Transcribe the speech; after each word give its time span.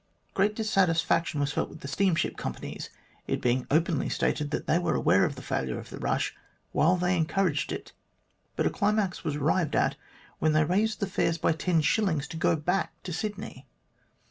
Great 0.33 0.55
dissatisfaction 0.55 1.39
was 1.39 1.51
felt 1.53 1.69
with 1.69 1.81
the 1.81 1.87
steamship 1.87 2.35
companies, 2.35 2.89
it 3.27 3.39
being 3.39 3.67
openly 3.69 4.09
stated 4.09 4.49
that 4.49 4.65
they 4.65 4.79
were 4.79 4.95
aware 4.95 5.25
of 5.25 5.35
the 5.35 5.43
failure 5.43 5.77
of 5.77 5.91
the 5.91 5.99
rush 5.99 6.35
while 6.71 6.97
they 6.97 7.15
encouraged 7.15 7.71
it, 7.71 7.91
but 8.55 8.65
a 8.65 8.71
climax 8.71 9.23
was 9.23 9.35
arrived 9.35 9.75
at 9.75 9.95
when 10.39 10.53
they 10.53 10.63
raised 10.63 11.01
the 11.01 11.05
fares 11.05 11.37
by 11.37 11.53
10s. 11.53 12.25
to 12.27 12.35
go 12.35 12.55
back 12.55 12.93
to 13.03 13.13
Sydney. 13.13 13.67